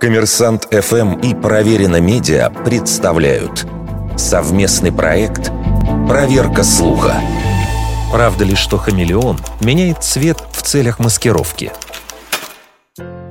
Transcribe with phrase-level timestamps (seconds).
[0.00, 3.66] Коммерсант ФМ и Проверено Медиа представляют
[4.16, 5.50] совместный проект
[6.08, 7.14] «Проверка слуха».
[8.12, 11.72] Правда ли, что хамелеон меняет цвет в целях маскировки?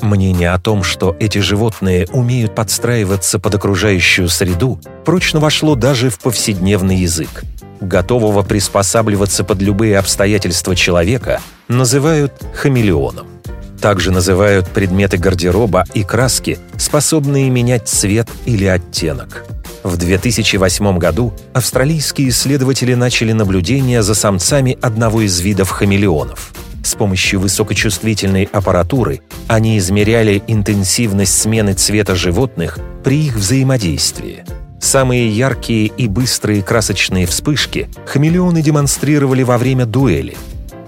[0.02, 6.20] Мнение о том, что эти животные умеют подстраиваться под окружающую среду, прочно вошло даже в
[6.20, 7.44] повседневный язык.
[7.80, 13.35] Готового приспосабливаться под любые обстоятельства человека называют хамелеоном.
[13.82, 19.46] Также называют предметы гардероба и краски, способные менять цвет или оттенок.
[19.84, 26.54] В 2008 году австралийские исследователи начали наблюдения за самцами одного из видов хамелеонов.
[26.84, 34.44] С помощью высокочувствительной аппаратуры они измеряли интенсивность смены цвета животных при их взаимодействии.
[34.80, 40.38] Самые яркие и быстрые красочные вспышки хамелеоны демонстрировали во время дуэли.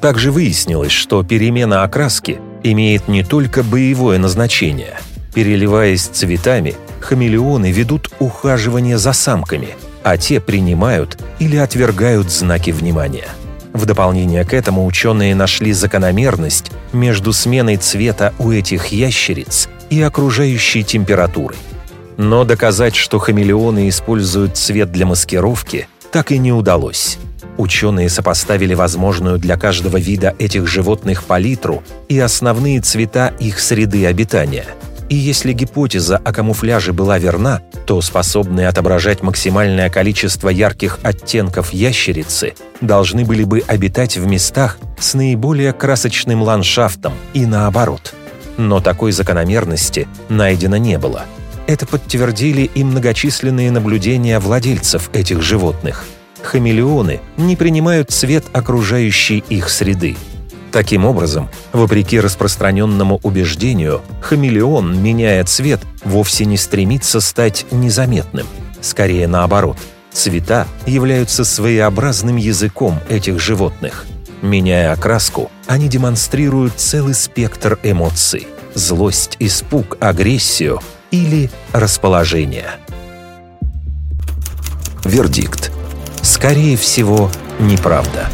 [0.01, 4.97] Также выяснилось, что перемена окраски имеет не только боевое назначение.
[5.33, 9.69] Переливаясь цветами, хамелеоны ведут ухаживание за самками,
[10.03, 13.27] а те принимают или отвергают знаки внимания.
[13.73, 20.83] В дополнение к этому ученые нашли закономерность между сменой цвета у этих ящериц и окружающей
[20.83, 21.57] температурой.
[22.17, 27.19] Но доказать, что хамелеоны используют цвет для маскировки, так и не удалось.
[27.57, 34.65] Ученые сопоставили возможную для каждого вида этих животных палитру и основные цвета их среды обитания.
[35.09, 42.53] И если гипотеза о камуфляже была верна, то способные отображать максимальное количество ярких оттенков ящерицы
[42.81, 48.13] должны были бы обитать в местах с наиболее красочным ландшафтом и наоборот.
[48.57, 51.23] Но такой закономерности найдено не было.
[51.67, 56.05] Это подтвердили и многочисленные наблюдения владельцев этих животных–
[56.41, 60.17] хамелеоны не принимают цвет окружающей их среды.
[60.71, 68.47] Таким образом, вопреки распространенному убеждению, хамелеон, меняя цвет, вовсе не стремится стать незаметным.
[68.81, 69.77] Скорее наоборот,
[70.11, 74.05] цвета являются своеобразным языком этих животных.
[74.41, 82.67] Меняя окраску, они демонстрируют целый спектр эмоций– злость, испуг, агрессию или расположение.
[85.03, 85.66] Вердикт.
[86.27, 88.27] Скорее всего, неправда.